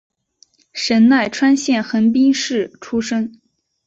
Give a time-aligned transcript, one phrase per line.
[0.73, 3.39] 神奈川县横滨市出身。